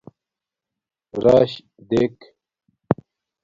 [1.23, 1.51] راش
[1.89, 2.21] دیکھ